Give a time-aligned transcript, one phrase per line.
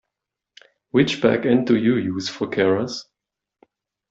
[0.89, 3.03] Which backend do you use for Keras?